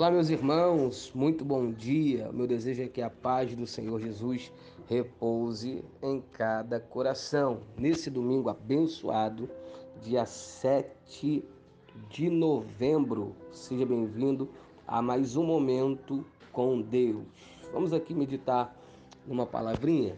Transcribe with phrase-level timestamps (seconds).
[0.00, 2.32] Olá, meus irmãos, muito bom dia.
[2.32, 4.50] Meu desejo é que a paz do Senhor Jesus
[4.88, 7.60] repouse em cada coração.
[7.76, 9.46] Nesse domingo abençoado,
[10.00, 11.44] dia 7
[12.08, 14.48] de novembro, seja bem-vindo
[14.86, 17.26] a mais um momento com Deus.
[17.70, 18.74] Vamos aqui meditar
[19.26, 20.16] numa palavrinha.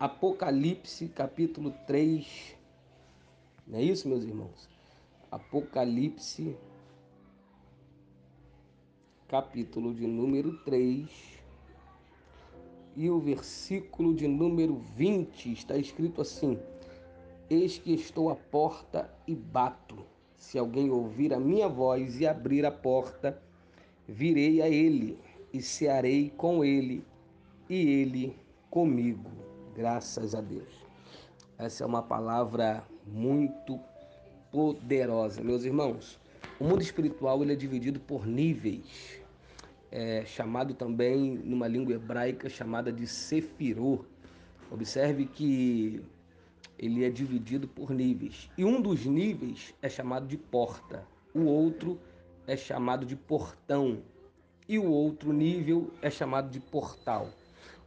[0.00, 2.56] Apocalipse, capítulo 3.
[3.68, 4.68] Não é isso, meus irmãos?
[5.30, 6.56] Apocalipse,
[9.32, 11.08] capítulo de número 3
[12.94, 16.58] e o versículo de número 20 está escrito assim:
[17.48, 20.04] Eis que estou à porta e bato.
[20.36, 23.40] Se alguém ouvir a minha voz e abrir a porta,
[24.06, 25.18] virei a ele
[25.50, 27.02] e cearei com ele
[27.70, 28.36] e ele
[28.68, 29.30] comigo.
[29.74, 30.74] Graças a Deus.
[31.56, 33.80] Essa é uma palavra muito
[34.50, 36.20] poderosa, meus irmãos.
[36.60, 39.21] O mundo espiritual ele é dividido por níveis
[39.92, 44.04] é, chamado também numa língua hebraica chamada de Sefirô.
[44.70, 46.02] Observe que
[46.78, 48.50] ele é dividido por níveis.
[48.56, 52.00] E um dos níveis é chamado de porta, o outro
[52.46, 54.02] é chamado de portão
[54.68, 57.28] e o outro nível é chamado de portal.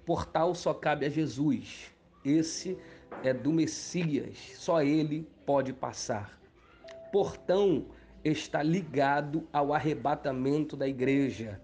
[0.06, 1.92] Portal só cabe a Jesus.
[2.24, 2.78] Esse
[3.24, 6.40] é do Messias, só ele pode passar.
[7.12, 7.86] Portão
[8.24, 11.60] está ligado ao arrebatamento da igreja.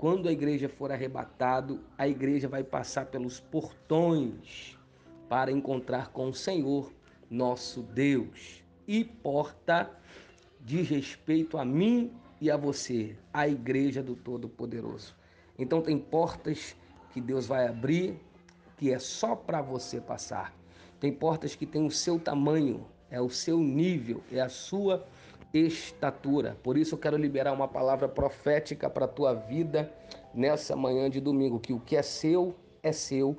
[0.00, 4.78] Quando a igreja for arrebatado, a igreja vai passar pelos portões
[5.28, 6.90] para encontrar com o Senhor,
[7.28, 8.64] nosso Deus.
[8.88, 9.90] E porta
[10.58, 15.14] diz respeito a mim e a você, a igreja do Todo-Poderoso.
[15.58, 16.74] Então tem portas
[17.12, 18.18] que Deus vai abrir
[18.78, 20.56] que é só para você passar.
[20.98, 25.06] Tem portas que têm o seu tamanho, é o seu nível, é a sua
[25.52, 26.56] estatura.
[26.62, 29.92] Por isso eu quero liberar uma palavra profética para a tua vida
[30.32, 33.36] nessa manhã de domingo, que o que é seu é seu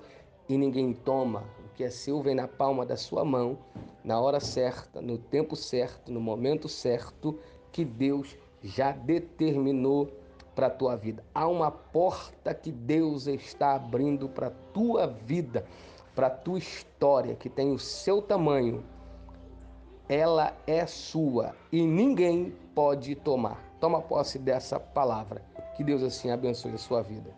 [0.47, 1.43] e ninguém toma.
[1.65, 3.57] O que é seu vem na palma da sua mão,
[4.03, 7.39] na hora certa, no tempo certo, no momento certo
[7.71, 10.11] que Deus já determinou
[10.53, 11.23] para a tua vida.
[11.33, 15.65] Há uma porta que Deus está abrindo para a tua vida,
[16.13, 18.83] para a tua história, que tem o seu tamanho
[20.11, 23.63] ela é sua e ninguém pode tomar.
[23.79, 25.41] Toma posse dessa palavra.
[25.73, 27.33] Que Deus assim abençoe a sua vida.